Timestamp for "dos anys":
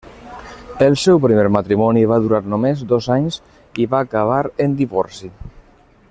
2.95-3.37